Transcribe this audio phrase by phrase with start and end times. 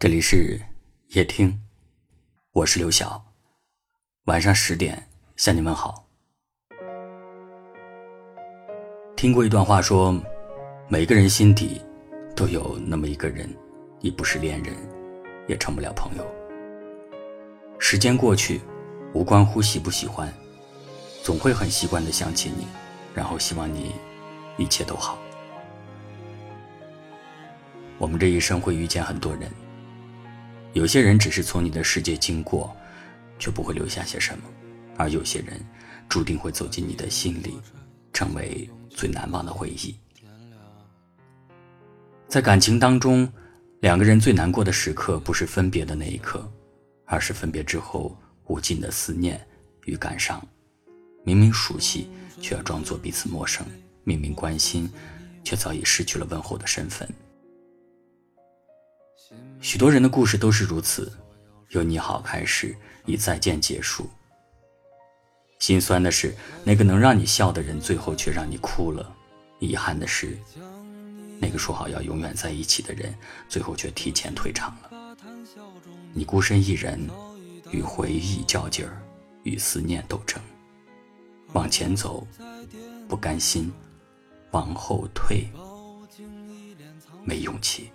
[0.00, 0.60] 这里是
[1.08, 1.60] 夜听，
[2.52, 3.20] 我是刘晓。
[4.26, 6.06] 晚上十点向你们好。
[9.16, 10.16] 听过一段话，说
[10.86, 11.82] 每个人心底
[12.36, 13.52] 都有那么一个人，
[13.98, 14.72] 已不是恋人，
[15.48, 16.24] 也成不了朋友。
[17.80, 18.60] 时间过去，
[19.12, 20.32] 无关乎喜不喜欢，
[21.24, 22.68] 总会很习惯的想起你，
[23.16, 23.96] 然后希望你
[24.58, 25.18] 一切都好。
[27.98, 29.50] 我们这一生会遇见很多人。
[30.78, 32.72] 有些人只是从你的世界经过，
[33.36, 34.44] 却不会留下些什么；
[34.96, 35.60] 而有些人
[36.08, 37.58] 注定会走进你的心里，
[38.12, 39.96] 成为最难忘的回忆。
[42.28, 43.28] 在感情当中，
[43.80, 46.48] 两个人最难过的时刻，不是分别的那一刻，
[47.06, 49.44] 而是分别之后无尽的思念
[49.84, 50.40] 与感伤。
[51.24, 52.08] 明明熟悉，
[52.40, 53.66] 却要装作彼此陌生；
[54.04, 54.88] 明明关心，
[55.42, 57.08] 却早已失去了问候的身份。
[59.60, 61.12] 许多人的故事都是如此，
[61.70, 62.74] 由你好开始，
[63.04, 64.08] 以再见结束。
[65.58, 69.04] 心酸的是，那个能让你笑的人，最后却让你哭了；
[69.58, 70.38] 遗憾的是，
[71.40, 73.12] 那个说好要永远在一起的人，
[73.48, 75.16] 最后却提前退场了。
[76.14, 77.10] 你孤身一人，
[77.70, 79.02] 与回忆较劲儿，
[79.42, 80.40] 与思念斗争，
[81.52, 82.26] 往前走
[83.08, 83.70] 不甘心，
[84.52, 85.48] 往后退
[87.24, 87.90] 没勇气。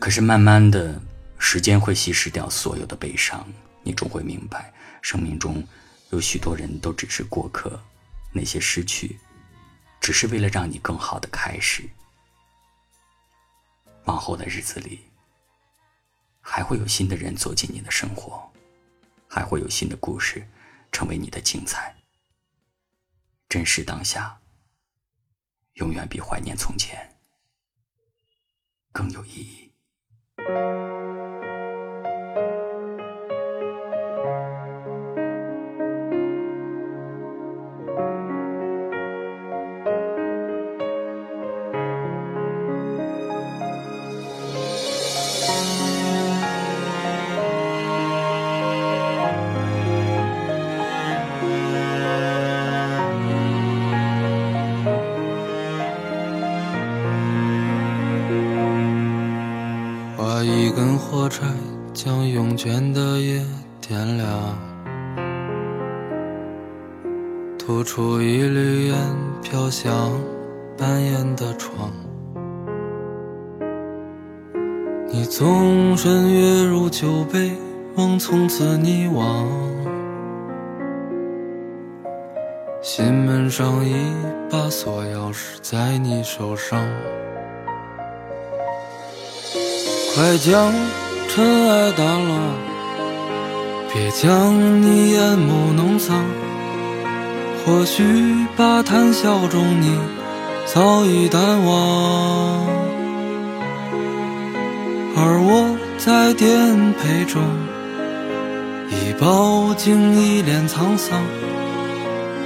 [0.00, 1.00] 可是慢慢的
[1.38, 3.46] 时间会稀释掉所有的悲伤，
[3.82, 5.66] 你终会明白，生命中
[6.10, 7.82] 有许多人都只是过客，
[8.32, 9.18] 那些失去，
[10.00, 11.88] 只是为了让你更好的开始。
[14.04, 15.00] 往后的日子里，
[16.40, 18.52] 还会有新的人走进你的生活，
[19.26, 20.46] 还会有新的故事
[20.92, 21.96] 成为你的精彩。
[23.48, 24.38] 珍视当下，
[25.74, 27.16] 永远比怀念从前
[28.92, 29.72] 更有意义。
[60.34, 61.46] 划一根火柴
[61.92, 63.40] 将慵倦的夜
[63.80, 64.58] 点亮，
[67.56, 68.96] 吐出一缕烟
[69.44, 70.10] 飘向
[70.76, 71.88] 半掩的窗。
[75.08, 77.52] 你纵身跃入酒杯，
[77.94, 79.46] 梦从此溺亡。
[82.82, 83.94] 心门上一
[84.50, 86.84] 把锁钥匙在你手上。
[90.14, 90.72] 快将
[91.28, 92.38] 尘埃掸落，
[93.92, 96.24] 别将你眼眸弄脏。
[97.66, 99.98] 或许把谈笑中你
[100.66, 102.66] 早已淡忘，
[105.16, 107.42] 而我在颠沛中
[108.90, 111.20] 已饱经一脸沧桑。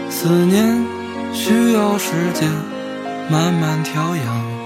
[0.08, 0.86] 思念
[1.34, 2.48] 需要时间
[3.28, 4.57] 慢慢调养。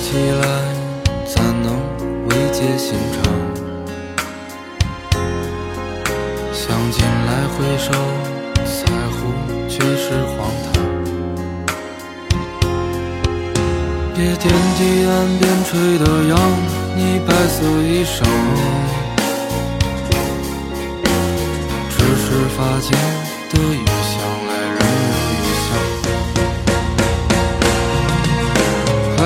[0.00, 0.44] 起来，
[1.26, 1.76] 怎能
[2.26, 3.22] 慰藉心肠？
[6.52, 7.92] 想进来回首，
[8.64, 9.18] 在乎
[9.68, 10.74] 却是荒唐。
[14.14, 16.34] 别惦记岸边吹的扬，
[16.96, 18.24] 你白色衣裳，
[21.90, 22.26] 只是
[22.56, 22.90] 发间
[23.50, 23.99] 的雨。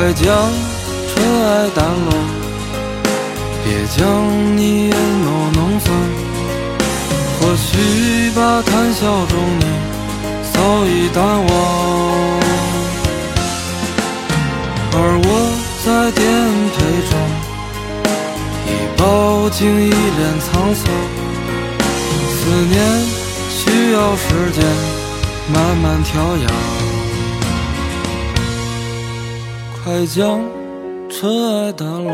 [0.05, 0.27] 快将
[1.09, 1.15] 尘
[1.47, 2.13] 埃掸落，
[3.65, 3.67] 别
[3.97, 5.89] 将你眼眸弄脏。
[7.41, 9.65] 或许吧谈笑中你
[10.53, 11.49] 早已淡忘，
[14.93, 15.27] 而我
[15.87, 16.23] 在颠
[16.75, 16.77] 沛
[17.09, 17.13] 中
[18.67, 20.85] 已饱经一脸沧桑。
[22.29, 22.37] 思
[22.69, 22.77] 念
[23.49, 24.63] 需要时间
[25.51, 26.74] 慢慢调养。
[29.85, 30.41] 快将
[31.11, 32.11] 尘埃掸落，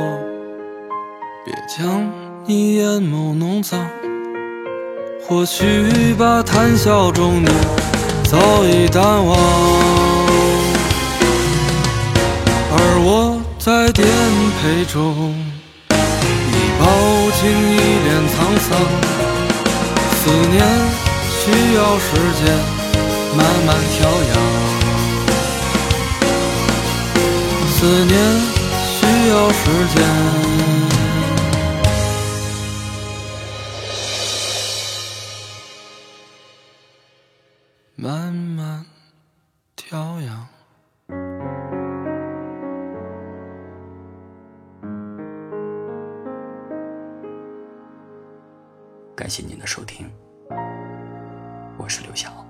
[1.45, 2.11] 别将
[2.45, 3.79] 你眼眸弄脏。
[5.23, 7.49] 或许把谈笑中你
[8.25, 9.39] 早已淡忘，
[12.73, 12.75] 而
[13.05, 14.05] 我在颠
[14.61, 15.33] 沛中，
[15.91, 16.83] 已饱
[17.41, 18.35] 经一脸沧
[18.67, 18.69] 桑。
[20.17, 20.59] 思念
[21.39, 21.39] 需
[21.77, 22.09] 要时
[22.43, 22.51] 间
[23.37, 24.35] 慢慢调养，
[27.81, 28.15] 思念
[28.99, 30.07] 需要时间。
[37.97, 38.85] 慢慢
[39.77, 40.47] 调养。
[49.17, 50.07] 感谢您的收听。
[51.79, 52.45] 我是刘晓